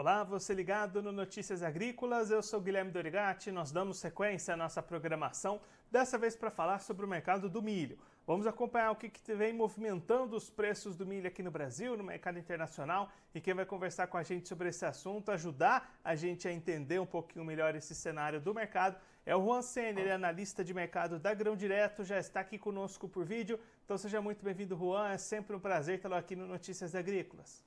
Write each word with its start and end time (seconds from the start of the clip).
Olá, 0.00 0.22
você 0.22 0.54
ligado 0.54 1.02
no 1.02 1.10
Notícias 1.10 1.60
Agrícolas, 1.60 2.30
eu 2.30 2.40
sou 2.40 2.60
Guilherme 2.60 2.92
Dorigati, 2.92 3.50
nós 3.50 3.72
damos 3.72 3.98
sequência 3.98 4.54
à 4.54 4.56
nossa 4.56 4.80
programação, 4.80 5.60
dessa 5.90 6.16
vez 6.16 6.36
para 6.36 6.52
falar 6.52 6.78
sobre 6.78 7.04
o 7.04 7.08
mercado 7.08 7.50
do 7.50 7.60
milho. 7.60 7.98
Vamos 8.24 8.46
acompanhar 8.46 8.92
o 8.92 8.94
que, 8.94 9.08
que 9.08 9.34
vem 9.34 9.52
movimentando 9.52 10.36
os 10.36 10.48
preços 10.48 10.94
do 10.94 11.04
milho 11.04 11.26
aqui 11.26 11.42
no 11.42 11.50
Brasil, 11.50 11.96
no 11.96 12.04
mercado 12.04 12.38
internacional, 12.38 13.10
e 13.34 13.40
quem 13.40 13.54
vai 13.54 13.66
conversar 13.66 14.06
com 14.06 14.16
a 14.16 14.22
gente 14.22 14.48
sobre 14.48 14.68
esse 14.68 14.86
assunto, 14.86 15.32
ajudar 15.32 15.92
a 16.04 16.14
gente 16.14 16.46
a 16.46 16.52
entender 16.52 17.00
um 17.00 17.06
pouquinho 17.06 17.44
melhor 17.44 17.74
esse 17.74 17.92
cenário 17.92 18.40
do 18.40 18.54
mercado, 18.54 18.96
é 19.26 19.34
o 19.34 19.42
Juan 19.42 19.62
Senna, 19.62 19.98
ele 19.98 20.10
é 20.10 20.14
analista 20.14 20.62
de 20.62 20.72
mercado 20.72 21.18
da 21.18 21.34
Grão 21.34 21.56
Direto, 21.56 22.04
já 22.04 22.20
está 22.20 22.38
aqui 22.38 22.56
conosco 22.56 23.08
por 23.08 23.24
vídeo, 23.24 23.58
então 23.84 23.98
seja 23.98 24.20
muito 24.20 24.44
bem-vindo, 24.44 24.76
Juan, 24.76 25.10
é 25.10 25.18
sempre 25.18 25.56
um 25.56 25.60
prazer 25.60 26.00
tê-lo 26.00 26.14
aqui 26.14 26.36
no 26.36 26.46
Notícias 26.46 26.94
Agrícolas. 26.94 27.66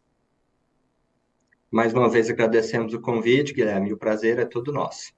Mais 1.71 1.93
uma 1.93 2.09
vez 2.09 2.30
agradecemos 2.30 2.93
o 2.93 2.99
convite, 2.99 3.53
Guilherme, 3.53 3.89
e 3.89 3.93
o 3.93 3.98
prazer 3.98 4.38
é 4.38 4.45
todo 4.45 4.73
nosso. 4.73 5.13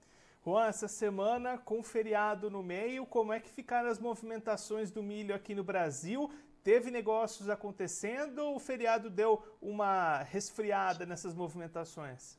Juan, 0.46 0.68
essa 0.68 0.88
semana, 0.88 1.58
com 1.58 1.82
feriado 1.82 2.48
no 2.48 2.62
meio, 2.62 3.08
como 3.08 3.34
é 3.34 3.40
que 3.40 3.50
ficaram 3.50 3.90
as 3.90 3.98
movimentações 3.98 4.92
do 4.92 5.02
milho 5.02 5.34
aqui 5.34 5.56
no 5.56 5.64
Brasil? 5.64 6.30
Teve 6.64 6.92
negócios 6.92 7.50
acontecendo 7.50 8.40
ou 8.40 8.58
o 8.58 8.60
feriado 8.60 9.10
deu 9.10 9.42
uma 9.60 10.20
resfriada 10.20 11.08
nessas 11.08 11.34
movimentações? 11.34 12.38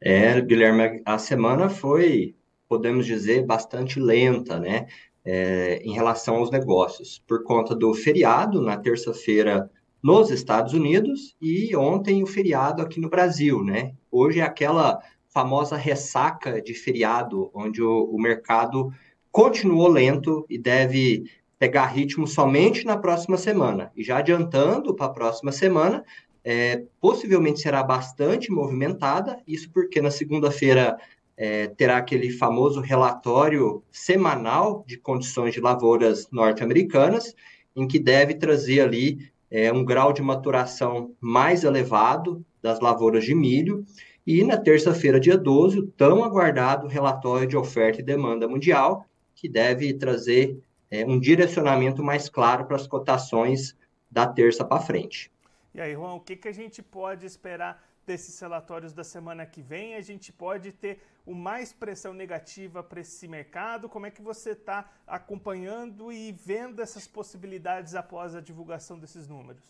É, 0.00 0.40
Guilherme, 0.40 1.00
a 1.04 1.18
semana 1.18 1.68
foi, 1.68 2.34
podemos 2.68 3.06
dizer, 3.06 3.46
bastante 3.46 4.00
lenta, 4.00 4.58
né? 4.58 4.88
É, 5.24 5.76
em 5.84 5.92
relação 5.92 6.36
aos 6.36 6.50
negócios, 6.50 7.22
por 7.24 7.44
conta 7.44 7.72
do 7.72 7.94
feriado, 7.94 8.60
na 8.60 8.76
terça-feira 8.76 9.70
nos 10.02 10.30
Estados 10.30 10.72
Unidos 10.72 11.36
e 11.40 11.74
ontem 11.76 12.22
o 12.22 12.26
feriado 12.26 12.82
aqui 12.82 13.00
no 13.00 13.08
Brasil, 13.08 13.62
né? 13.62 13.94
Hoje 14.10 14.40
é 14.40 14.42
aquela 14.42 15.00
famosa 15.28 15.76
ressaca 15.76 16.60
de 16.60 16.74
feriado, 16.74 17.50
onde 17.54 17.80
o, 17.82 18.04
o 18.04 18.20
mercado 18.20 18.92
continuou 19.30 19.88
lento 19.88 20.44
e 20.50 20.58
deve 20.58 21.24
pegar 21.58 21.86
ritmo 21.86 22.26
somente 22.26 22.84
na 22.84 22.98
próxima 22.98 23.38
semana. 23.38 23.92
E 23.96 24.02
já 24.02 24.18
adiantando 24.18 24.94
para 24.94 25.06
a 25.06 25.10
próxima 25.10 25.52
semana, 25.52 26.04
é, 26.44 26.82
possivelmente 27.00 27.60
será 27.60 27.82
bastante 27.84 28.50
movimentada, 28.50 29.38
isso 29.46 29.70
porque 29.72 30.00
na 30.00 30.10
segunda-feira 30.10 30.98
é, 31.36 31.68
terá 31.68 31.98
aquele 31.98 32.30
famoso 32.30 32.80
relatório 32.80 33.82
semanal 33.90 34.84
de 34.86 34.98
condições 34.98 35.54
de 35.54 35.60
lavouras 35.60 36.28
norte-americanas, 36.30 37.34
em 37.74 37.86
que 37.86 37.98
deve 37.98 38.34
trazer 38.34 38.80
ali 38.80 39.30
é, 39.52 39.70
um 39.70 39.84
grau 39.84 40.14
de 40.14 40.22
maturação 40.22 41.14
mais 41.20 41.62
elevado 41.62 42.42
das 42.62 42.80
lavouras 42.80 43.22
de 43.22 43.34
milho. 43.34 43.84
E 44.26 44.42
na 44.42 44.56
terça-feira, 44.56 45.20
dia 45.20 45.36
12, 45.36 45.78
o 45.78 45.86
tão 45.86 46.24
aguardado 46.24 46.86
relatório 46.86 47.46
de 47.46 47.56
oferta 47.56 48.00
e 48.00 48.04
demanda 48.04 48.48
mundial, 48.48 49.04
que 49.34 49.50
deve 49.50 49.92
trazer 49.92 50.58
é, 50.90 51.04
um 51.04 51.20
direcionamento 51.20 52.02
mais 52.02 52.30
claro 52.30 52.64
para 52.64 52.76
as 52.76 52.86
cotações 52.86 53.76
da 54.10 54.26
terça 54.26 54.64
para 54.64 54.80
frente. 54.80 55.30
E 55.74 55.80
aí, 55.80 55.92
Juan, 55.92 56.14
o 56.14 56.20
que, 56.20 56.34
que 56.34 56.48
a 56.48 56.52
gente 56.52 56.82
pode 56.82 57.26
esperar 57.26 57.82
desses 58.06 58.38
relatórios 58.40 58.92
da 58.92 59.04
semana 59.04 59.46
que 59.46 59.62
vem? 59.62 59.94
A 59.94 60.00
gente 60.00 60.32
pode 60.32 60.72
ter 60.72 61.00
o 61.24 61.34
mais 61.34 61.72
pressão 61.72 62.12
negativa 62.12 62.82
para 62.82 63.00
esse 63.00 63.28
mercado? 63.28 63.88
Como 63.88 64.06
é 64.06 64.10
que 64.10 64.22
você 64.22 64.50
está 64.50 64.90
acompanhando 65.06 66.12
e 66.12 66.32
vendo 66.32 66.82
essas 66.82 67.06
possibilidades 67.06 67.94
após 67.94 68.34
a 68.34 68.40
divulgação 68.40 68.98
desses 68.98 69.28
números? 69.28 69.62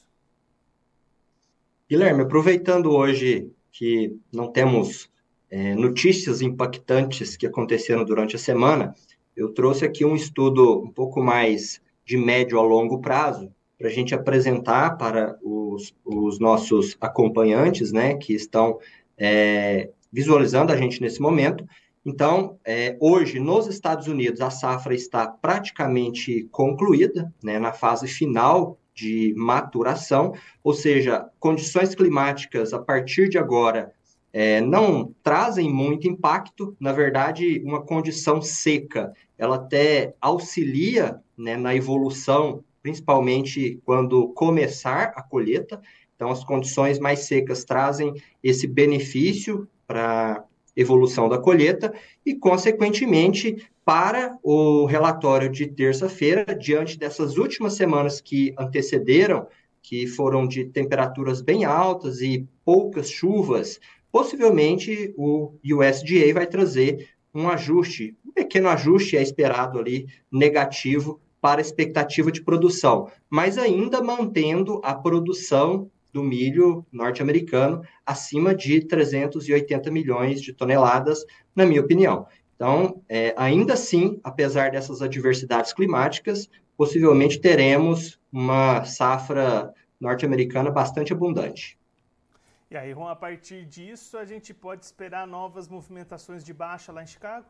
Guilherme, 1.88 2.22
aproveitando 2.22 2.90
hoje 2.90 3.50
que 3.70 4.18
não 4.32 4.50
temos 4.50 5.10
é, 5.50 5.74
notícias 5.74 6.40
impactantes 6.40 7.36
que 7.36 7.46
aconteceram 7.46 8.04
durante 8.04 8.36
a 8.36 8.38
semana, 8.38 8.94
eu 9.36 9.52
trouxe 9.52 9.84
aqui 9.84 10.04
um 10.04 10.16
estudo 10.16 10.80
um 10.82 10.90
pouco 10.90 11.22
mais 11.22 11.80
de 12.04 12.16
médio 12.16 12.58
a 12.58 12.62
longo 12.62 13.00
prazo 13.00 13.52
para 13.82 13.90
a 13.90 13.92
gente 13.92 14.14
apresentar 14.14 14.96
para 14.96 15.36
os, 15.42 15.92
os, 16.04 16.38
nossos 16.38 16.96
acompanhantes, 17.00 17.90
né, 17.90 18.14
que 18.14 18.32
estão 18.32 18.78
é, 19.18 19.90
visualizando 20.12 20.72
a 20.72 20.76
gente 20.76 21.00
nesse 21.00 21.20
momento. 21.20 21.66
Então, 22.06 22.60
é, 22.64 22.96
hoje, 23.00 23.40
nos 23.40 23.66
Estados 23.66 24.06
Unidos, 24.06 24.40
a 24.40 24.50
safra 24.50 24.94
está 24.94 25.26
praticamente 25.26 26.46
concluída, 26.52 27.32
né, 27.42 27.58
na 27.58 27.72
fase 27.72 28.06
final 28.06 28.78
de 28.94 29.34
maturação, 29.36 30.32
ou 30.62 30.72
seja, 30.72 31.26
condições 31.40 31.92
climáticas 31.92 32.72
a 32.72 32.78
partir 32.78 33.28
de 33.28 33.36
agora 33.36 33.92
é, 34.32 34.60
não 34.60 35.12
trazem 35.24 35.68
muito 35.68 36.06
impacto, 36.06 36.76
na 36.78 36.92
verdade, 36.92 37.60
uma 37.64 37.82
condição 37.82 38.40
seca, 38.40 39.12
ela 39.36 39.56
até 39.56 40.14
auxilia 40.20 41.20
né, 41.36 41.56
na 41.56 41.74
evolução, 41.74 42.62
principalmente 42.82 43.80
quando 43.84 44.28
começar 44.28 45.12
a 45.14 45.22
colheita, 45.22 45.80
então 46.14 46.30
as 46.30 46.44
condições 46.44 46.98
mais 46.98 47.20
secas 47.20 47.64
trazem 47.64 48.12
esse 48.42 48.66
benefício 48.66 49.68
para 49.86 50.44
evolução 50.76 51.28
da 51.28 51.38
colheita 51.38 51.92
e, 52.24 52.34
consequentemente, 52.34 53.68
para 53.84 54.38
o 54.42 54.86
relatório 54.86 55.50
de 55.50 55.66
terça-feira, 55.66 56.54
diante 56.54 56.98
dessas 56.98 57.36
últimas 57.36 57.74
semanas 57.74 58.20
que 58.20 58.54
antecederam, 58.58 59.46
que 59.82 60.06
foram 60.06 60.46
de 60.46 60.64
temperaturas 60.64 61.42
bem 61.42 61.64
altas 61.64 62.20
e 62.20 62.46
poucas 62.64 63.10
chuvas, 63.10 63.80
possivelmente 64.10 65.12
o 65.16 65.54
USDA 65.64 66.32
vai 66.32 66.46
trazer 66.46 67.08
um 67.34 67.48
ajuste, 67.48 68.16
um 68.24 68.30
pequeno 68.30 68.68
ajuste 68.68 69.16
é 69.16 69.22
esperado 69.22 69.78
ali 69.78 70.06
negativo 70.30 71.20
para 71.42 71.60
a 71.60 71.66
expectativa 71.66 72.30
de 72.30 72.40
produção, 72.40 73.10
mas 73.28 73.58
ainda 73.58 74.00
mantendo 74.00 74.80
a 74.84 74.94
produção 74.94 75.90
do 76.12 76.22
milho 76.22 76.86
norte-americano 76.92 77.82
acima 78.06 78.54
de 78.54 78.86
380 78.86 79.90
milhões 79.90 80.40
de 80.40 80.52
toneladas, 80.52 81.24
na 81.56 81.66
minha 81.66 81.80
opinião. 81.80 82.28
Então, 82.54 83.02
é, 83.08 83.34
ainda 83.36 83.72
assim, 83.72 84.20
apesar 84.22 84.70
dessas 84.70 85.02
adversidades 85.02 85.72
climáticas, 85.72 86.48
possivelmente 86.76 87.40
teremos 87.40 88.20
uma 88.32 88.84
safra 88.84 89.74
norte-americana 90.00 90.70
bastante 90.70 91.12
abundante. 91.12 91.76
E 92.70 92.76
aí, 92.76 92.92
Ron, 92.92 93.08
a 93.08 93.16
partir 93.16 93.66
disso, 93.66 94.16
a 94.16 94.24
gente 94.24 94.54
pode 94.54 94.84
esperar 94.84 95.26
novas 95.26 95.66
movimentações 95.66 96.44
de 96.44 96.54
baixa 96.54 96.92
lá 96.92 97.02
em 97.02 97.06
Chicago? 97.06 97.46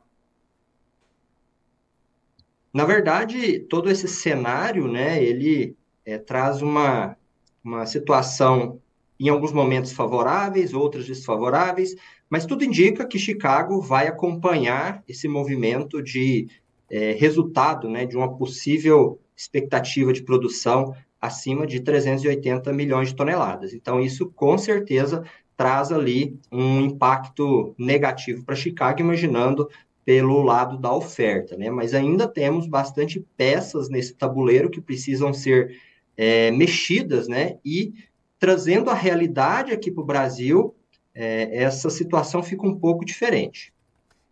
Na 2.72 2.84
verdade, 2.84 3.60
todo 3.60 3.90
esse 3.90 4.08
cenário, 4.08 4.88
né, 4.88 5.22
ele 5.22 5.76
é, 6.04 6.18
traz 6.18 6.62
uma 6.62 7.16
uma 7.64 7.86
situação 7.86 8.80
em 9.20 9.28
alguns 9.28 9.52
momentos 9.52 9.92
favoráveis, 9.92 10.74
outros 10.74 11.06
desfavoráveis, 11.06 11.94
mas 12.28 12.44
tudo 12.44 12.64
indica 12.64 13.06
que 13.06 13.18
Chicago 13.18 13.80
vai 13.80 14.08
acompanhar 14.08 15.02
esse 15.06 15.28
movimento 15.28 16.02
de 16.02 16.48
é, 16.90 17.12
resultado, 17.12 17.88
né, 17.88 18.04
de 18.04 18.16
uma 18.16 18.36
possível 18.36 19.20
expectativa 19.36 20.12
de 20.12 20.22
produção 20.22 20.94
acima 21.20 21.66
de 21.66 21.80
380 21.80 22.72
milhões 22.72 23.08
de 23.08 23.14
toneladas. 23.14 23.72
Então, 23.72 24.00
isso 24.00 24.26
com 24.34 24.58
certeza 24.58 25.22
traz 25.56 25.92
ali 25.92 26.36
um 26.50 26.80
impacto 26.80 27.74
negativo 27.78 28.44
para 28.44 28.56
Chicago, 28.56 29.00
imaginando 29.00 29.68
pelo 30.04 30.42
lado 30.42 30.78
da 30.78 30.92
oferta, 30.92 31.56
né? 31.56 31.70
Mas 31.70 31.94
ainda 31.94 32.26
temos 32.26 32.66
bastante 32.66 33.20
peças 33.36 33.88
nesse 33.88 34.14
tabuleiro 34.14 34.70
que 34.70 34.80
precisam 34.80 35.32
ser 35.32 35.80
é, 36.16 36.50
mexidas, 36.50 37.28
né? 37.28 37.58
E 37.64 37.94
trazendo 38.38 38.90
a 38.90 38.94
realidade 38.94 39.72
aqui 39.72 39.90
para 39.90 40.02
o 40.02 40.06
Brasil, 40.06 40.74
é, 41.14 41.62
essa 41.62 41.88
situação 41.88 42.42
fica 42.42 42.66
um 42.66 42.78
pouco 42.78 43.04
diferente. 43.04 43.72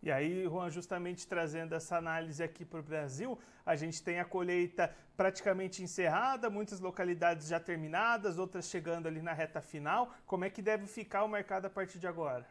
E 0.03 0.11
aí, 0.11 0.45
Juan, 0.45 0.71
justamente 0.71 1.27
trazendo 1.27 1.75
essa 1.75 1.97
análise 1.99 2.43
aqui 2.43 2.65
para 2.65 2.81
o 2.81 2.83
Brasil, 2.83 3.39
a 3.67 3.77
gente 3.77 4.03
tem 4.03 4.19
a 4.19 4.25
colheita 4.25 4.91
praticamente 5.15 5.83
encerrada, 5.83 6.49
muitas 6.49 6.81
localidades 6.81 7.49
já 7.49 7.61
terminadas, 7.61 8.39
outras 8.39 8.69
chegando 8.69 9.07
ali 9.07 9.21
na 9.21 9.35
reta 9.35 9.61
final. 9.61 10.15
Como 10.27 10.45
é 10.45 10.51
que 10.51 10.63
deve 10.63 10.87
ficar 10.87 11.23
o 11.23 11.29
mercado 11.29 11.67
a 11.67 11.71
partir 11.71 11.99
de 11.99 12.07
agora? 12.07 12.47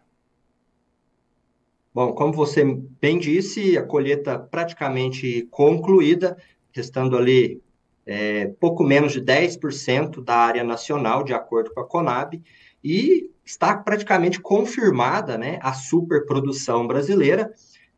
Bom, 1.93 2.13
como 2.13 2.31
você 2.31 2.63
bem 3.01 3.17
disse, 3.17 3.77
a 3.77 3.83
colheita 3.83 4.37
praticamente 4.37 5.47
concluída, 5.49 6.37
restando 6.71 7.17
ali 7.17 7.61
é, 8.05 8.47
pouco 8.59 8.83
menos 8.83 9.11
de 9.11 9.21
10% 9.21 10.23
da 10.23 10.35
área 10.35 10.63
nacional, 10.63 11.23
de 11.23 11.33
acordo 11.33 11.73
com 11.73 11.79
a 11.79 11.87
Conab, 11.87 12.39
e 12.83 13.31
está 13.43 13.75
praticamente 13.75 14.39
confirmada 14.39 15.37
né, 15.37 15.57
a 15.61 15.73
superprodução 15.73 16.85
brasileira 16.85 17.51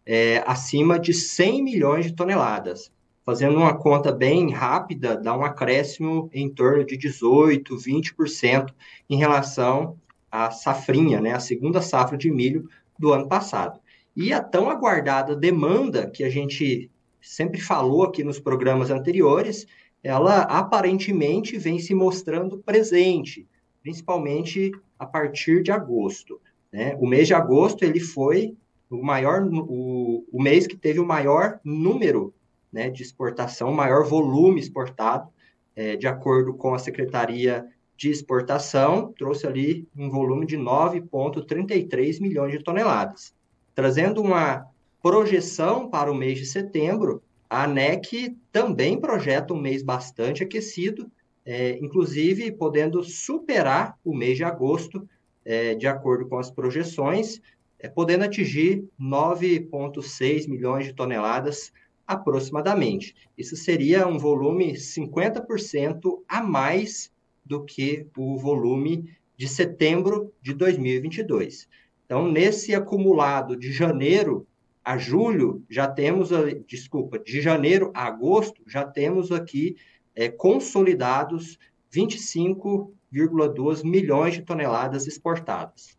é, 0.05 0.41
acima 0.47 0.97
de 0.97 1.13
100 1.13 1.61
milhões 1.61 2.05
de 2.05 2.13
toneladas. 2.13 2.91
Fazendo 3.25 3.57
uma 3.57 3.77
conta 3.77 4.11
bem 4.11 4.51
rápida, 4.51 5.15
dá 5.17 5.37
um 5.37 5.43
acréscimo 5.43 6.29
em 6.33 6.49
torno 6.49 6.85
de 6.85 6.97
18%, 6.97 7.63
20% 7.75 8.73
em 9.09 9.17
relação 9.17 9.97
a 10.31 10.49
safrinha, 10.49 11.19
né, 11.19 11.33
a 11.33 11.39
segunda 11.41 11.81
safra 11.81 12.17
de 12.17 12.31
milho 12.31 12.69
do 12.97 13.11
ano 13.11 13.27
passado. 13.27 13.80
E 14.15 14.33
a 14.33 14.41
tão 14.41 14.69
aguardada 14.69 15.35
demanda 15.35 16.09
que 16.09 16.23
a 16.23 16.29
gente 16.29 16.91
sempre 17.21 17.61
falou 17.61 18.03
aqui 18.03 18.23
nos 18.23 18.39
programas 18.39 18.89
anteriores, 18.89 19.65
ela 20.03 20.41
aparentemente 20.41 21.57
vem 21.57 21.79
se 21.79 21.93
mostrando 21.93 22.57
presente, 22.57 23.47
principalmente 23.81 24.71
a 24.97 25.05
partir 25.05 25.61
de 25.61 25.71
agosto. 25.71 26.41
Né? 26.71 26.95
O 26.99 27.07
mês 27.07 27.27
de 27.27 27.33
agosto 27.33 27.83
ele 27.83 27.99
foi 27.99 28.55
o 28.89 29.01
maior, 29.03 29.47
o, 29.47 30.25
o 30.31 30.41
mês 30.41 30.67
que 30.67 30.75
teve 30.75 30.99
o 30.99 31.05
maior 31.05 31.59
número 31.63 32.33
né, 32.71 32.89
de 32.89 33.03
exportação, 33.03 33.71
maior 33.71 34.05
volume 34.05 34.59
exportado, 34.59 35.29
é, 35.75 35.95
de 35.95 36.07
acordo 36.07 36.53
com 36.53 36.73
a 36.73 36.79
Secretaria 36.79 37.65
de 37.95 38.09
Exportação, 38.09 39.13
trouxe 39.17 39.45
ali 39.45 39.87
um 39.95 40.09
volume 40.09 40.45
de 40.45 40.57
9,33 40.57 42.19
milhões 42.19 42.51
de 42.51 42.63
toneladas. 42.63 43.33
Trazendo 43.73 44.21
uma 44.21 44.65
projeção 45.01 45.89
para 45.89 46.11
o 46.11 46.15
mês 46.15 46.37
de 46.37 46.45
setembro, 46.45 47.23
a 47.49 47.63
ANEC 47.63 48.37
também 48.51 48.99
projeta 48.99 49.53
um 49.53 49.59
mês 49.59 49.81
bastante 49.83 50.43
aquecido, 50.43 51.11
é, 51.45 51.77
inclusive 51.79 52.51
podendo 52.51 53.03
superar 53.03 53.97
o 54.03 54.15
mês 54.15 54.37
de 54.37 54.43
agosto, 54.43 55.07
é, 55.43 55.73
de 55.75 55.87
acordo 55.87 56.27
com 56.27 56.37
as 56.37 56.51
projeções, 56.51 57.41
é, 57.79 57.89
podendo 57.89 58.23
atingir 58.23 58.85
9,6 58.99 60.47
milhões 60.47 60.85
de 60.85 60.93
toneladas 60.93 61.73
aproximadamente. 62.05 63.15
Isso 63.37 63.55
seria 63.55 64.07
um 64.07 64.17
volume 64.17 64.73
50% 64.73 66.21
a 66.27 66.43
mais 66.43 67.11
do 67.45 67.63
que 67.63 68.05
o 68.15 68.37
volume 68.37 69.09
de 69.35 69.47
setembro 69.47 70.31
de 70.41 70.53
2022. 70.53 71.67
Então, 72.11 72.29
nesse 72.29 72.75
acumulado 72.75 73.55
de 73.55 73.71
janeiro 73.71 74.45
a 74.83 74.97
julho, 74.97 75.63
já 75.69 75.87
temos, 75.87 76.27
desculpa, 76.67 77.17
de 77.17 77.39
janeiro 77.39 77.89
a 77.93 78.05
agosto, 78.05 78.61
já 78.67 78.83
temos 78.83 79.31
aqui 79.31 79.77
é, 80.13 80.27
consolidados 80.27 81.57
25,2 81.89 83.85
milhões 83.85 84.33
de 84.33 84.41
toneladas 84.41 85.07
exportadas. 85.07 85.97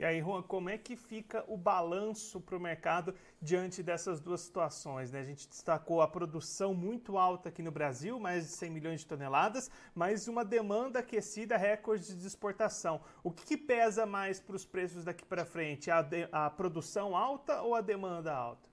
E 0.00 0.04
aí, 0.04 0.18
Juan, 0.18 0.40
como 0.40 0.70
é 0.70 0.78
que 0.78 0.96
fica 0.96 1.44
o 1.46 1.58
balanço 1.58 2.40
para 2.40 2.56
o 2.56 2.60
mercado 2.60 3.14
diante 3.38 3.82
dessas 3.82 4.18
duas 4.18 4.40
situações? 4.40 5.12
Né? 5.12 5.20
A 5.20 5.24
gente 5.24 5.46
destacou 5.46 6.00
a 6.00 6.08
produção 6.08 6.72
muito 6.72 7.18
alta 7.18 7.50
aqui 7.50 7.62
no 7.62 7.70
Brasil, 7.70 8.18
mais 8.18 8.46
de 8.46 8.52
100 8.52 8.70
milhões 8.70 9.00
de 9.00 9.06
toneladas, 9.06 9.70
mas 9.94 10.26
uma 10.26 10.42
demanda 10.42 11.00
aquecida, 11.00 11.54
recorde 11.58 12.16
de 12.16 12.26
exportação. 12.26 13.02
O 13.22 13.30
que, 13.30 13.44
que 13.44 13.58
pesa 13.58 14.06
mais 14.06 14.40
para 14.40 14.56
os 14.56 14.64
preços 14.64 15.04
daqui 15.04 15.22
para 15.22 15.44
frente? 15.44 15.90
A, 15.90 16.00
de, 16.00 16.26
a 16.32 16.48
produção 16.48 17.14
alta 17.14 17.60
ou 17.60 17.74
a 17.74 17.82
demanda 17.82 18.32
alta? 18.32 18.70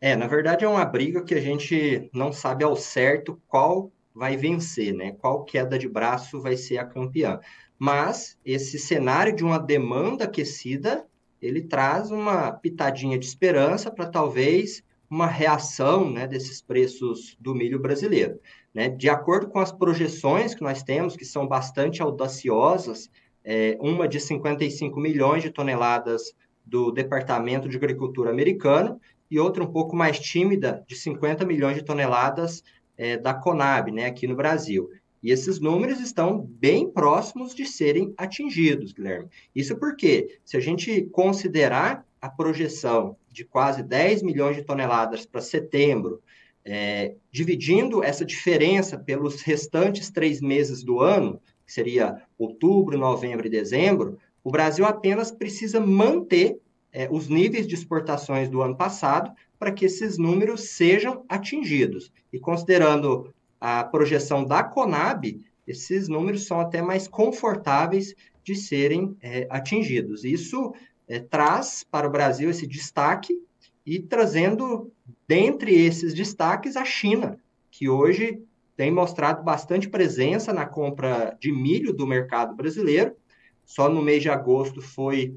É, 0.00 0.14
na 0.14 0.28
verdade 0.28 0.64
é 0.64 0.68
uma 0.68 0.84
briga 0.84 1.24
que 1.24 1.34
a 1.34 1.40
gente 1.40 2.08
não 2.14 2.32
sabe 2.32 2.62
ao 2.62 2.76
certo 2.76 3.42
qual 3.48 3.90
vai 4.14 4.36
vencer, 4.36 4.94
né? 4.94 5.12
Qual 5.12 5.44
queda 5.44 5.78
de 5.78 5.88
braço 5.88 6.40
vai 6.40 6.56
ser 6.56 6.78
a 6.78 6.86
campeã. 6.86 7.40
Mas 7.78 8.38
esse 8.44 8.78
cenário 8.78 9.34
de 9.34 9.44
uma 9.44 9.58
demanda 9.58 10.24
aquecida, 10.24 11.04
ele 11.42 11.62
traz 11.62 12.10
uma 12.10 12.52
pitadinha 12.52 13.18
de 13.18 13.26
esperança 13.26 13.90
para 13.90 14.06
talvez 14.06 14.82
uma 15.10 15.26
reação 15.26 16.10
né, 16.10 16.26
desses 16.26 16.62
preços 16.62 17.36
do 17.38 17.54
milho 17.54 17.78
brasileiro. 17.78 18.40
Né? 18.72 18.88
De 18.88 19.08
acordo 19.08 19.48
com 19.48 19.58
as 19.58 19.70
projeções 19.70 20.54
que 20.54 20.62
nós 20.62 20.82
temos, 20.82 21.16
que 21.16 21.24
são 21.24 21.46
bastante 21.46 22.00
audaciosas, 22.00 23.10
é, 23.44 23.76
uma 23.80 24.08
de 24.08 24.18
55 24.18 24.98
milhões 24.98 25.42
de 25.42 25.50
toneladas 25.50 26.34
do 26.64 26.90
Departamento 26.90 27.68
de 27.68 27.76
Agricultura 27.76 28.30
americano 28.30 28.98
e 29.30 29.38
outra 29.38 29.62
um 29.62 29.70
pouco 29.70 29.94
mais 29.94 30.18
tímida, 30.18 30.82
de 30.86 30.96
50 30.96 31.44
milhões 31.44 31.76
de 31.76 31.84
toneladas 31.84 32.62
é, 32.96 33.16
da 33.16 33.34
Conab, 33.34 33.90
né, 33.90 34.06
aqui 34.06 34.26
no 34.26 34.36
Brasil. 34.36 34.90
E 35.22 35.30
esses 35.30 35.58
números 35.58 36.00
estão 36.00 36.38
bem 36.38 36.90
próximos 36.90 37.54
de 37.54 37.64
serem 37.64 38.12
atingidos, 38.16 38.92
Guilherme. 38.92 39.28
Isso 39.54 39.74
porque, 39.76 40.38
se 40.44 40.56
a 40.56 40.60
gente 40.60 41.02
considerar 41.12 42.06
a 42.20 42.28
projeção 42.28 43.16
de 43.30 43.44
quase 43.44 43.82
10 43.82 44.22
milhões 44.22 44.56
de 44.56 44.62
toneladas 44.62 45.24
para 45.24 45.40
setembro, 45.40 46.22
é, 46.64 47.14
dividindo 47.30 48.02
essa 48.02 48.24
diferença 48.24 48.98
pelos 48.98 49.42
restantes 49.42 50.10
três 50.10 50.40
meses 50.40 50.82
do 50.82 51.00
ano, 51.00 51.40
que 51.66 51.72
seria 51.72 52.22
outubro, 52.38 52.98
novembro 52.98 53.46
e 53.46 53.50
dezembro, 53.50 54.18
o 54.42 54.50
Brasil 54.50 54.84
apenas 54.84 55.30
precisa 55.30 55.80
manter 55.80 56.58
é, 56.92 57.08
os 57.10 57.28
níveis 57.28 57.66
de 57.66 57.74
exportações 57.74 58.48
do 58.48 58.62
ano 58.62 58.76
passado 58.76 59.32
para 59.64 59.72
que 59.72 59.86
esses 59.86 60.18
números 60.18 60.72
sejam 60.72 61.24
atingidos. 61.26 62.12
E 62.30 62.38
considerando 62.38 63.32
a 63.58 63.82
projeção 63.82 64.44
da 64.44 64.62
Conab, 64.62 65.40
esses 65.66 66.06
números 66.06 66.46
são 66.46 66.60
até 66.60 66.82
mais 66.82 67.08
confortáveis 67.08 68.14
de 68.44 68.54
serem 68.54 69.16
é, 69.22 69.46
atingidos. 69.48 70.22
Isso 70.22 70.74
é, 71.08 71.18
traz 71.18 71.82
para 71.90 72.06
o 72.06 72.10
Brasil 72.10 72.50
esse 72.50 72.66
destaque 72.66 73.40
e 73.86 73.98
trazendo, 73.98 74.92
dentre 75.26 75.74
esses 75.74 76.12
destaques, 76.12 76.76
a 76.76 76.84
China, 76.84 77.38
que 77.70 77.88
hoje 77.88 78.38
tem 78.76 78.90
mostrado 78.90 79.42
bastante 79.42 79.88
presença 79.88 80.52
na 80.52 80.66
compra 80.66 81.34
de 81.40 81.50
milho 81.50 81.94
do 81.94 82.06
mercado 82.06 82.54
brasileiro. 82.54 83.16
Só 83.64 83.88
no 83.88 84.02
mês 84.02 84.22
de 84.22 84.28
agosto 84.28 84.82
foi 84.82 85.34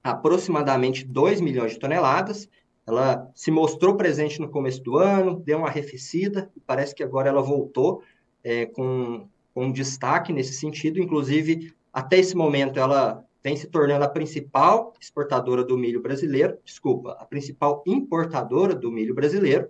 aproximadamente 0.00 1.04
2 1.04 1.40
milhões 1.40 1.72
de 1.72 1.80
toneladas, 1.80 2.48
ela 2.88 3.30
se 3.34 3.50
mostrou 3.50 3.96
presente 3.96 4.40
no 4.40 4.48
começo 4.48 4.82
do 4.82 4.96
ano, 4.96 5.38
deu 5.40 5.58
uma 5.58 5.68
arrefecida, 5.68 6.50
parece 6.66 6.94
que 6.94 7.02
agora 7.02 7.28
ela 7.28 7.42
voltou 7.42 8.02
é, 8.42 8.64
com, 8.64 9.28
com 9.54 9.70
destaque 9.70 10.32
nesse 10.32 10.54
sentido. 10.54 10.98
Inclusive, 10.98 11.74
até 11.92 12.18
esse 12.18 12.34
momento, 12.34 12.80
ela 12.80 13.22
vem 13.44 13.54
se 13.56 13.66
tornando 13.66 14.06
a 14.06 14.08
principal 14.08 14.94
exportadora 14.98 15.62
do 15.62 15.76
milho 15.76 16.00
brasileiro, 16.00 16.56
desculpa, 16.64 17.12
a 17.20 17.26
principal 17.26 17.84
importadora 17.86 18.74
do 18.74 18.90
milho 18.90 19.14
brasileiro. 19.14 19.68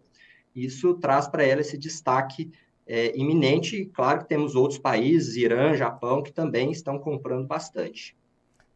Isso 0.54 0.94
traz 0.94 1.26
para 1.26 1.44
ela 1.44 1.60
esse 1.60 1.76
destaque 1.76 2.52
é, 2.86 3.18
iminente. 3.18 3.86
Claro 3.94 4.20
que 4.20 4.28
temos 4.28 4.54
outros 4.54 4.78
países, 4.78 5.34
Irã, 5.34 5.74
Japão, 5.74 6.22
que 6.22 6.32
também 6.32 6.70
estão 6.70 7.00
comprando 7.00 7.48
bastante. 7.48 8.16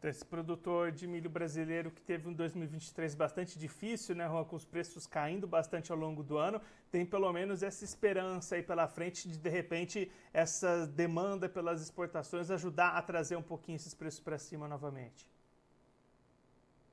Esse 0.05 0.25
produtor 0.25 0.91
de 0.91 1.07
milho 1.07 1.31
brasileiro 1.31 1.89
que 1.91 2.03
teve 2.03 2.29
um 2.29 2.33
2023 2.33 3.15
bastante 3.15 3.57
difícil, 3.57 4.17
né, 4.17 4.27
Juan, 4.27 4.45
com 4.45 4.57
os 4.57 4.65
preços 4.65 5.07
caindo 5.07 5.47
bastante 5.47 5.93
ao 5.93 5.99
longo 5.99 6.25
do 6.25 6.37
ano, 6.37 6.61
tem 6.91 7.07
pelo 7.07 7.33
menos 7.33 7.63
essa 7.63 7.85
esperança 7.85 8.57
aí 8.57 8.63
pela 8.65 8.89
frente 8.89 9.29
de, 9.29 9.39
de 9.39 9.49
repente, 9.49 10.11
essa 10.33 10.89
demanda 10.89 11.49
pelas 11.49 11.81
exportações 11.81 12.51
ajudar 12.51 12.91
a 12.91 13.03
trazer 13.03 13.37
um 13.37 13.43
pouquinho 13.43 13.77
esses 13.77 13.95
preços 13.95 14.19
para 14.19 14.39
cima 14.39 14.67
novamente. 14.67 15.25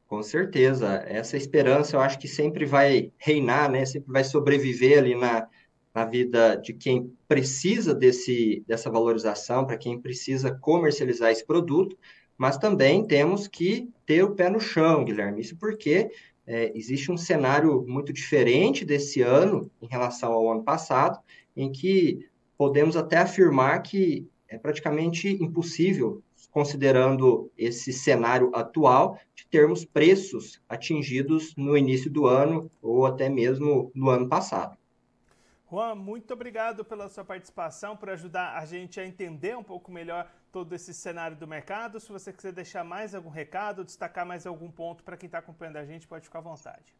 Com 0.08 0.22
certeza. 0.22 1.04
Essa 1.08 1.36
esperança 1.36 1.96
eu 1.96 2.02
acho 2.02 2.20
que 2.20 2.28
sempre 2.28 2.64
vai 2.64 3.12
reinar, 3.18 3.72
né? 3.72 3.86
Sempre 3.86 4.12
vai 4.12 4.24
sobreviver 4.24 5.00
ali 5.00 5.16
na, 5.16 5.48
na 5.94 6.06
vida 6.06 6.56
de 6.56 6.74
quem 6.74 7.16
precisa 7.28 7.94
desse, 7.94 8.64
dessa 8.68 8.90
valorização, 8.90 9.66
para 9.66 9.78
quem 9.78 10.00
precisa 10.00 10.52
comercializar 10.52 11.32
esse 11.32 11.46
produto 11.46 11.98
mas 12.40 12.58
também 12.58 13.06
temos 13.06 13.50
que 13.50 13.92
ter 14.06 14.24
o 14.24 14.34
pé 14.34 14.50
no 14.50 14.62
chão, 14.62 15.04
Guilherme. 15.04 15.42
Isso 15.42 15.58
porque 15.58 16.10
é, 16.48 16.72
existe 16.74 17.12
um 17.12 17.18
cenário 17.18 17.86
muito 17.86 18.14
diferente 18.14 18.86
desse 18.86 19.22
ano 19.22 19.70
em 19.82 19.88
relação 19.88 20.32
ao 20.32 20.50
ano 20.50 20.64
passado, 20.64 21.20
em 21.54 21.70
que 21.70 22.26
podemos 22.58 22.96
até 22.96 23.18
afirmar 23.18 23.82
que 23.82 24.26
é 24.48 24.58
praticamente 24.58 25.28
impossível, 25.44 26.24
considerando 26.50 27.52
esse 27.58 27.92
cenário 27.92 28.50
atual, 28.56 29.20
de 29.36 29.46
termos 29.48 29.84
preços 29.84 30.62
atingidos 30.70 31.54
no 31.58 31.78
início 31.78 32.10
do 32.10 32.26
ano 32.26 32.72
ou 32.82 33.06
até 33.06 33.28
mesmo 33.28 33.92
no 33.94 34.10
ano 34.10 34.30
passado. 34.30 34.79
Juan, 35.72 35.94
muito 35.94 36.34
obrigado 36.34 36.84
pela 36.84 37.08
sua 37.10 37.24
participação, 37.24 37.96
por 37.96 38.10
ajudar 38.10 38.58
a 38.58 38.66
gente 38.66 39.00
a 39.00 39.06
entender 39.06 39.56
um 39.56 39.64
pouco 39.64 39.92
melhor 39.92 40.28
todo 40.52 40.74
esse 40.74 40.92
cenário 40.96 41.38
do 41.38 41.48
mercado. 41.48 42.00
Se 42.00 42.12
você 42.12 42.34
quiser 42.34 42.52
deixar 42.52 42.84
mais 42.84 43.14
algum 43.14 43.30
recado, 43.30 43.84
destacar 43.84 44.26
mais 44.26 44.48
algum 44.48 44.72
ponto 44.72 45.04
para 45.04 45.16
quem 45.16 45.28
está 45.28 45.38
acompanhando 45.38 45.78
a 45.78 45.86
gente, 45.86 46.08
pode 46.08 46.26
ficar 46.26 46.40
à 46.40 46.42
vontade. 46.42 46.96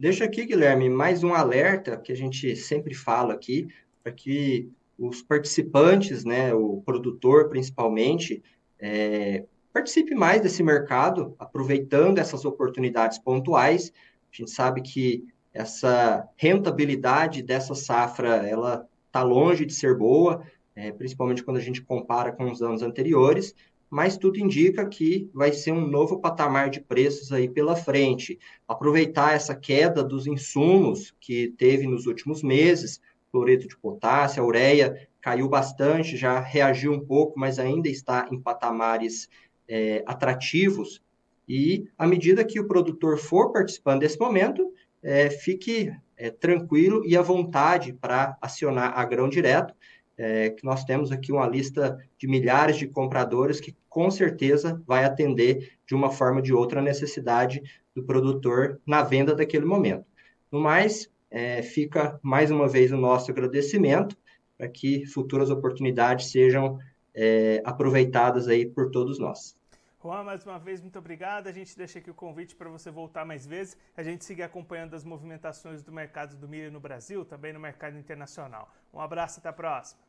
Deixa 0.00 0.24
aqui, 0.24 0.46
Guilherme, 0.46 0.88
mais 0.88 1.22
um 1.22 1.34
alerta 1.34 1.94
que 1.98 2.10
a 2.10 2.16
gente 2.16 2.56
sempre 2.56 2.94
fala 2.94 3.34
aqui, 3.34 3.68
para 4.02 4.10
que 4.10 4.72
os 4.98 5.20
participantes, 5.20 6.24
né, 6.24 6.54
o 6.54 6.80
produtor 6.86 7.50
principalmente, 7.50 8.42
é, 8.78 9.44
participe 9.74 10.14
mais 10.14 10.40
desse 10.40 10.62
mercado, 10.62 11.36
aproveitando 11.38 12.18
essas 12.18 12.46
oportunidades 12.46 13.18
pontuais. 13.18 13.92
A 14.32 14.36
gente 14.36 14.50
sabe 14.50 14.80
que 14.80 15.26
essa 15.52 16.28
rentabilidade 16.36 17.42
dessa 17.42 17.74
safra 17.74 18.46
ela 18.46 18.86
está 19.06 19.22
longe 19.22 19.64
de 19.64 19.74
ser 19.74 19.96
boa. 19.96 20.42
é, 20.76 20.92
principalmente 20.92 21.42
quando 21.42 21.56
a 21.56 21.60
gente 21.60 21.82
compara 21.82 22.30
com 22.30 22.48
os 22.52 22.62
anos 22.62 22.82
anteriores, 22.82 23.52
mas 23.90 24.16
tudo 24.16 24.38
indica 24.38 24.86
que 24.86 25.28
vai 25.34 25.52
ser 25.52 25.72
um 25.72 25.86
novo 25.86 26.20
patamar 26.20 26.70
de 26.70 26.80
preços 26.80 27.32
aí 27.32 27.48
pela 27.48 27.74
frente. 27.74 28.38
Aproveitar 28.66 29.34
essa 29.34 29.56
queda 29.56 30.04
dos 30.04 30.26
insumos 30.26 31.14
que 31.18 31.48
teve 31.58 31.86
nos 31.86 32.06
últimos 32.06 32.42
meses, 32.42 33.00
cloreto 33.32 33.66
de 33.66 33.76
potássio, 33.76 34.42
a 34.42 34.46
ureia 34.46 35.08
caiu 35.20 35.48
bastante, 35.48 36.16
já 36.16 36.38
reagiu 36.38 36.92
um 36.92 37.00
pouco, 37.00 37.38
mas 37.38 37.58
ainda 37.58 37.88
está 37.88 38.28
em 38.30 38.40
patamares 38.40 39.28
é, 39.66 40.02
atrativos. 40.06 41.02
E 41.48 41.88
à 41.98 42.06
medida 42.06 42.44
que 42.44 42.60
o 42.60 42.68
produtor 42.68 43.18
for 43.18 43.52
participando 43.52 44.00
desse 44.00 44.18
momento, 44.18 44.67
é, 45.08 45.30
fique 45.30 45.90
é, 46.18 46.30
tranquilo 46.30 47.02
e 47.02 47.16
à 47.16 47.22
vontade 47.22 47.94
para 47.94 48.36
acionar 48.42 48.92
a 48.94 49.02
grão 49.06 49.26
direto, 49.26 49.74
é, 50.18 50.50
que 50.50 50.62
nós 50.62 50.84
temos 50.84 51.10
aqui 51.10 51.32
uma 51.32 51.46
lista 51.46 51.96
de 52.18 52.28
milhares 52.28 52.76
de 52.76 52.86
compradores 52.86 53.58
que 53.58 53.74
com 53.88 54.10
certeza 54.10 54.82
vai 54.86 55.04
atender 55.04 55.78
de 55.86 55.94
uma 55.94 56.10
forma 56.10 56.36
ou 56.36 56.42
de 56.42 56.52
outra 56.52 56.80
a 56.80 56.82
necessidade 56.82 57.62
do 57.94 58.02
produtor 58.02 58.78
na 58.86 59.02
venda 59.02 59.34
daquele 59.34 59.64
momento. 59.64 60.04
No 60.52 60.60
mais, 60.60 61.10
é, 61.30 61.62
fica 61.62 62.20
mais 62.22 62.50
uma 62.50 62.68
vez 62.68 62.92
o 62.92 62.96
nosso 62.98 63.30
agradecimento 63.30 64.14
para 64.58 64.68
que 64.68 65.06
futuras 65.06 65.48
oportunidades 65.48 66.30
sejam 66.30 66.78
é, 67.14 67.62
aproveitadas 67.64 68.46
aí 68.46 68.66
por 68.66 68.90
todos 68.90 69.18
nós. 69.18 69.57
Juan, 70.00 70.22
mais 70.22 70.46
uma 70.46 70.58
vez, 70.60 70.80
muito 70.80 70.98
obrigado. 70.98 71.48
A 71.48 71.52
gente 71.52 71.76
deixa 71.76 71.98
aqui 71.98 72.08
o 72.08 72.14
convite 72.14 72.54
para 72.54 72.70
você 72.70 72.88
voltar 72.88 73.24
mais 73.24 73.44
vezes. 73.44 73.76
A 73.96 74.02
gente 74.02 74.24
seguir 74.24 74.44
acompanhando 74.44 74.94
as 74.94 75.02
movimentações 75.02 75.82
do 75.82 75.90
mercado 75.90 76.36
do 76.36 76.48
milho 76.48 76.70
no 76.70 76.78
Brasil, 76.78 77.24
também 77.24 77.52
no 77.52 77.58
mercado 77.58 77.98
internacional. 77.98 78.72
Um 78.94 79.00
abraço, 79.00 79.40
até 79.40 79.48
a 79.48 79.52
próxima. 79.52 80.00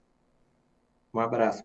Um 1.12 1.20
abraço. 1.20 1.64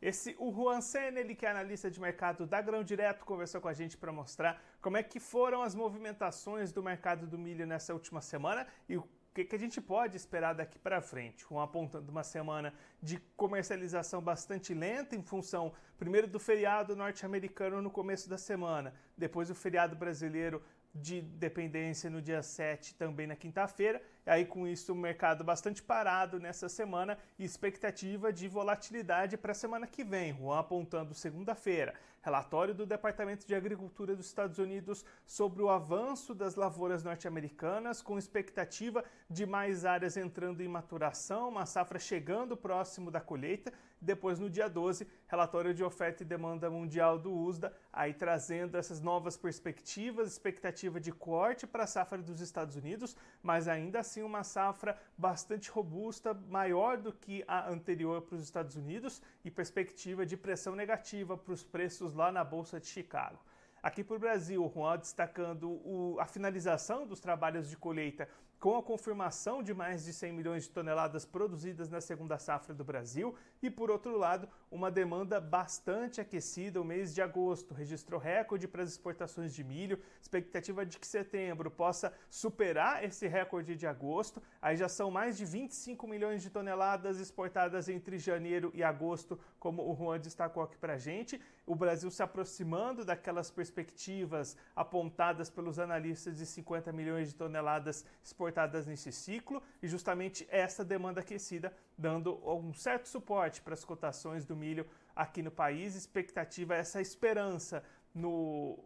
Esse, 0.00 0.34
o 0.38 0.52
Juan 0.52 0.80
Sen, 0.80 1.18
ele 1.18 1.34
que 1.34 1.44
é 1.44 1.50
analista 1.50 1.90
de 1.90 2.00
mercado 2.00 2.46
da 2.46 2.62
Grão 2.62 2.84
Direto, 2.84 3.24
conversou 3.24 3.60
com 3.60 3.68
a 3.68 3.74
gente 3.74 3.96
para 3.98 4.12
mostrar 4.12 4.62
como 4.80 4.96
é 4.96 5.02
que 5.02 5.18
foram 5.18 5.60
as 5.62 5.74
movimentações 5.74 6.72
do 6.72 6.82
mercado 6.82 7.26
do 7.26 7.36
milho 7.36 7.66
nessa 7.66 7.92
última 7.92 8.22
semana 8.22 8.66
e 8.88 8.96
o 9.30 9.32
que, 9.32 9.44
que 9.44 9.54
a 9.54 9.58
gente 9.58 9.80
pode 9.80 10.16
esperar 10.16 10.54
daqui 10.54 10.76
para 10.76 11.00
frente? 11.00 11.46
Com 11.46 11.60
apontando 11.60 12.10
uma 12.10 12.24
semana 12.24 12.74
de 13.00 13.16
comercialização 13.36 14.20
bastante 14.20 14.74
lenta 14.74 15.14
em 15.14 15.22
função, 15.22 15.72
primeiro, 15.96 16.26
do 16.26 16.40
feriado 16.40 16.96
norte-americano 16.96 17.80
no 17.80 17.92
começo 17.92 18.28
da 18.28 18.36
semana, 18.36 18.92
depois 19.16 19.48
o 19.48 19.54
feriado 19.54 19.94
brasileiro 19.94 20.60
de 20.92 21.22
dependência 21.22 22.10
no 22.10 22.20
dia 22.20 22.42
7, 22.42 22.96
também 22.96 23.28
na 23.28 23.36
quinta-feira. 23.36 24.02
Aí, 24.30 24.44
com 24.44 24.64
isso, 24.64 24.92
o 24.92 24.94
mercado 24.94 25.42
bastante 25.42 25.82
parado 25.82 26.38
nessa 26.38 26.68
semana 26.68 27.18
e 27.36 27.44
expectativa 27.44 28.32
de 28.32 28.46
volatilidade 28.46 29.36
para 29.36 29.50
a 29.50 29.56
semana 29.56 29.88
que 29.88 30.04
vem. 30.04 30.32
Juan 30.32 30.60
apontando 30.60 31.12
segunda-feira. 31.14 31.94
Relatório 32.22 32.74
do 32.74 32.84
Departamento 32.84 33.46
de 33.46 33.54
Agricultura 33.54 34.14
dos 34.14 34.26
Estados 34.26 34.58
Unidos 34.58 35.04
sobre 35.26 35.62
o 35.62 35.70
avanço 35.70 36.34
das 36.34 36.54
lavouras 36.54 37.02
norte-americanas, 37.02 38.02
com 38.02 38.18
expectativa 38.18 39.02
de 39.28 39.46
mais 39.46 39.86
áreas 39.86 40.18
entrando 40.18 40.60
em 40.60 40.68
maturação, 40.68 41.48
uma 41.48 41.64
safra 41.64 41.98
chegando 41.98 42.56
próximo 42.58 43.10
da 43.10 43.22
colheita. 43.22 43.72
Depois, 43.98 44.38
no 44.38 44.50
dia 44.50 44.68
12, 44.68 45.08
relatório 45.26 45.72
de 45.72 45.82
oferta 45.82 46.22
e 46.22 46.26
demanda 46.26 46.70
mundial 46.70 47.18
do 47.18 47.32
USDA, 47.32 47.74
aí 47.90 48.12
trazendo 48.12 48.76
essas 48.76 49.00
novas 49.00 49.36
perspectivas, 49.38 50.28
expectativa 50.30 51.00
de 51.00 51.12
corte 51.12 51.66
para 51.66 51.84
a 51.84 51.86
safra 51.86 52.18
dos 52.18 52.40
Estados 52.40 52.76
Unidos, 52.76 53.16
mas 53.42 53.66
ainda 53.66 53.98
assim 54.00 54.19
uma 54.22 54.44
safra 54.44 54.98
bastante 55.16 55.70
robusta, 55.70 56.34
maior 56.48 56.98
do 56.98 57.12
que 57.12 57.44
a 57.46 57.68
anterior 57.68 58.22
para 58.22 58.36
os 58.36 58.42
Estados 58.42 58.76
Unidos 58.76 59.22
e 59.44 59.50
perspectiva 59.50 60.24
de 60.26 60.36
pressão 60.36 60.74
negativa 60.74 61.36
para 61.36 61.52
os 61.52 61.62
preços 61.62 62.14
lá 62.14 62.30
na 62.30 62.44
Bolsa 62.44 62.80
de 62.80 62.86
Chicago. 62.86 63.38
Aqui 63.82 64.04
para 64.04 64.16
o 64.16 64.18
Brasil, 64.18 64.62
o 64.62 64.68
Juan 64.68 64.98
destacando 64.98 65.70
o, 65.70 66.16
a 66.20 66.26
finalização 66.26 67.06
dos 67.06 67.18
trabalhos 67.18 67.68
de 67.68 67.76
colheita 67.76 68.28
com 68.60 68.76
a 68.76 68.82
confirmação 68.82 69.62
de 69.62 69.72
mais 69.72 70.04
de 70.04 70.12
100 70.12 70.32
milhões 70.34 70.64
de 70.64 70.70
toneladas 70.70 71.24
produzidas 71.24 71.88
na 71.88 71.98
segunda 71.98 72.38
safra 72.38 72.74
do 72.74 72.84
Brasil 72.84 73.34
e, 73.62 73.70
por 73.70 73.90
outro 73.90 74.18
lado, 74.18 74.46
uma 74.70 74.90
demanda 74.90 75.40
bastante 75.40 76.20
aquecida. 76.20 76.78
O 76.78 76.84
mês 76.84 77.14
de 77.14 77.22
agosto 77.22 77.72
registrou 77.72 78.20
recorde 78.20 78.68
para 78.68 78.82
as 78.82 78.90
exportações 78.90 79.54
de 79.54 79.64
milho, 79.64 79.98
expectativa 80.20 80.84
de 80.84 80.98
que 80.98 81.06
setembro 81.06 81.70
possa 81.70 82.12
superar 82.28 83.02
esse 83.02 83.26
recorde 83.26 83.74
de 83.74 83.86
agosto. 83.86 84.42
Aí 84.60 84.76
já 84.76 84.90
são 84.90 85.10
mais 85.10 85.38
de 85.38 85.46
25 85.46 86.06
milhões 86.06 86.42
de 86.42 86.50
toneladas 86.50 87.18
exportadas 87.18 87.88
entre 87.88 88.18
janeiro 88.18 88.70
e 88.74 88.82
agosto, 88.84 89.40
como 89.60 89.88
o 89.88 89.94
Juan 89.94 90.18
destacou 90.18 90.62
aqui 90.62 90.76
para 90.76 90.94
a 90.94 90.98
gente. 90.98 91.40
O 91.66 91.76
Brasil 91.76 92.10
se 92.10 92.22
aproximando 92.22 93.04
daquelas 93.04 93.50
perspectivas 93.50 94.56
apontadas 94.74 95.50
pelos 95.50 95.78
analistas 95.78 96.38
de 96.38 96.46
50 96.46 96.90
milhões 96.92 97.28
de 97.28 97.34
toneladas 97.34 98.04
exportadas 98.24 98.86
nesse 98.86 99.12
ciclo 99.12 99.62
e 99.82 99.86
justamente 99.86 100.48
essa 100.50 100.82
demanda 100.82 101.20
aquecida 101.20 101.72
dando 101.96 102.40
um 102.48 102.72
certo 102.72 103.06
suporte 103.06 103.60
para 103.60 103.74
as 103.74 103.84
cotações 103.84 104.46
do 104.46 104.56
milho 104.56 104.86
aqui 105.14 105.42
no 105.42 105.50
país. 105.50 105.94
Expectativa 105.94 106.74
essa 106.74 107.00
esperança 107.00 107.84
no, 108.14 108.78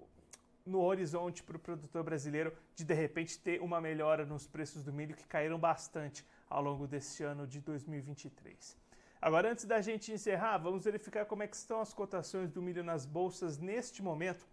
no 0.66 0.81
horizonte 0.81 1.43
para 1.43 1.57
o 1.57 1.61
produtor 1.61 2.02
brasileiro 2.02 2.52
de 2.75 2.85
de 2.85 2.95
repente 2.95 3.38
ter 3.38 3.62
uma 3.62 3.81
melhora 3.81 4.26
nos 4.26 4.47
preços 4.47 4.83
do 4.83 4.93
milho 4.93 5.14
que 5.14 5.26
caíram 5.26 5.59
bastante 5.59 6.26
ao 6.50 6.61
longo 6.61 6.87
desse 6.87 7.23
ano 7.23 7.47
de 7.47 7.61
2023. 7.61 8.83
Agora, 9.25 9.50
antes 9.50 9.64
da 9.64 9.81
gente 9.81 10.12
encerrar, 10.12 10.59
vamos 10.59 10.85
verificar 10.85 11.25
como 11.25 11.43
é 11.43 11.47
que 11.47 11.57
estão 11.57 11.81
as 11.81 11.95
cotações 11.95 12.50
do 12.50 12.61
milho 12.61 12.85
nas 12.85 13.07
bolsas 13.07 13.57
neste 13.57 14.02
momento. 14.02 14.47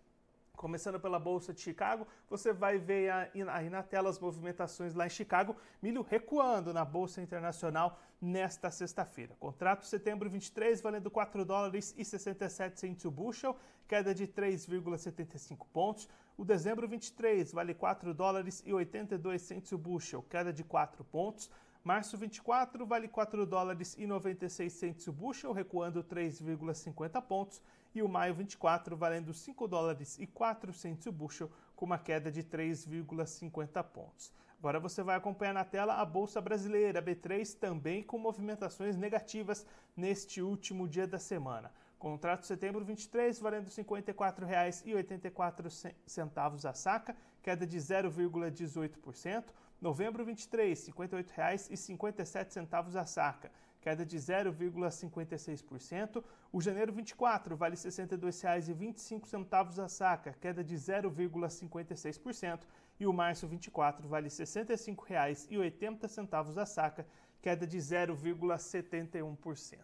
Começando 0.53 0.97
pela 0.97 1.19
Bolsa 1.19 1.53
de 1.53 1.59
Chicago, 1.59 2.07
você 2.29 2.53
vai 2.53 2.77
ver 2.77 3.11
aí 3.49 3.69
na 3.69 3.83
tela 3.83 4.09
as 4.09 4.17
movimentações 4.17 4.93
lá 4.93 5.05
em 5.05 5.09
Chicago, 5.09 5.57
milho 5.81 6.01
recuando 6.01 6.73
na 6.73 6.85
Bolsa 6.85 7.21
Internacional 7.21 7.99
nesta 8.21 8.71
sexta-feira. 8.71 9.35
Contrato 9.41 9.85
setembro 9.85 10.29
23 10.29 10.79
valendo 10.79 11.11
4 11.11 11.43
dólares 11.43 11.93
e 11.97 12.05
67 12.05 12.79
centos 12.79 13.03
o 13.03 13.11
bushel, 13.11 13.57
queda 13.89 14.15
de 14.15 14.25
3,75 14.25 15.67
pontos. 15.73 16.07
O 16.37 16.45
dezembro 16.45 16.87
23 16.87 17.51
vale 17.51 17.73
4 17.73 18.13
dólares 18.13 18.63
e 18.65 18.73
82 18.73 19.41
centos 19.41 19.73
o 19.73 19.77
bushel, 19.77 20.23
queda 20.29 20.53
de 20.53 20.63
4 20.63 21.03
pontos. 21.03 21.51
Março 21.83 22.15
24 22.15 22.85
vale 22.85 23.07
4 23.07 23.43
dólares 23.43 23.95
e 23.97 24.05
96 24.05 24.71
centos 24.71 25.07
o 25.07 25.11
bushel, 25.11 25.51
recuando 25.51 26.03
3,50 26.03 27.19
pontos 27.23 27.59
e 27.95 28.03
o 28.03 28.07
maio 28.07 28.35
24 28.35 28.95
valendo 28.95 29.33
5 29.33 29.67
dólares 29.67 30.19
e 30.19 30.27
4 30.27 30.71
centos 30.73 31.07
o 31.07 31.11
bushel, 31.11 31.49
com 31.75 31.85
uma 31.85 31.97
queda 31.97 32.31
de 32.31 32.43
3,50 32.43 33.83
pontos. 33.85 34.31
Agora 34.59 34.79
você 34.79 35.01
vai 35.01 35.15
acompanhar 35.15 35.53
na 35.53 35.65
tela 35.65 35.95
a 35.95 36.05
Bolsa 36.05 36.39
Brasileira, 36.39 37.01
B3, 37.01 37.57
também 37.57 38.03
com 38.03 38.19
movimentações 38.19 38.95
negativas 38.95 39.65
neste 39.97 40.39
último 40.39 40.87
dia 40.87 41.07
da 41.07 41.17
semana. 41.17 41.71
Contrato 41.97 42.45
setembro 42.45 42.85
23 42.85 43.39
valendo 43.39 43.69
R$ 43.69 43.83
54,84 43.83 46.69
a 46.69 46.73
saca, 46.75 47.17
queda 47.41 47.65
de 47.65 47.79
0,18%. 47.79 49.45
Novembro 49.81 50.23
23, 50.23 50.87
R$ 50.87 50.93
58,57 50.93 52.95
a 52.95 53.05
saca, 53.05 53.51
queda 53.81 54.05
de 54.05 54.15
0,56%. 54.15 56.23
O 56.53 56.61
janeiro 56.61 56.93
24 56.93 57.57
vale 57.57 57.75
R$ 57.75 57.81
62,25 57.81 59.83
a 59.83 59.89
saca, 59.89 60.35
queda 60.39 60.63
de 60.63 60.75
0,56%. 60.75 62.59
E 62.99 63.07
o 63.07 63.13
março 63.13 63.47
24 63.47 64.07
vale 64.07 64.27
R$ 64.27 64.33
65,80 64.33 66.57
a 66.57 66.65
saca, 66.67 67.07
queda 67.41 67.65
de 67.65 67.79
0,71%. 67.79 69.79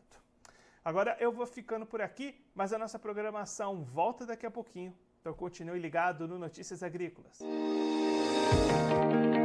Agora 0.86 1.18
eu 1.20 1.32
vou 1.32 1.48
ficando 1.48 1.88
por 1.88 2.04
aqui, 2.04 2.40
mas 2.54 2.72
a 2.72 2.78
nossa 2.78 3.00
programação 3.00 3.84
volta 3.84 4.28
daqui 4.28 4.46
a 4.46 4.52
pouquinho. 4.52 4.96
Então 5.20 5.34
continue 5.34 5.80
ligado 5.80 6.28
no 6.28 6.38
Notícias 6.38 6.84
Agrícolas. 6.84 7.40
Música 8.48 9.37